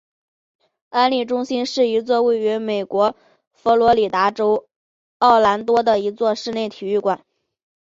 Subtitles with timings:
[0.89, 3.15] 安丽中心是一座位于美国
[3.53, 4.67] 佛罗里达州
[5.19, 7.23] 奥兰多的一座室内体育馆。